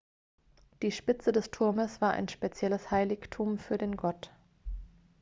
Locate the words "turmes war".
1.51-2.09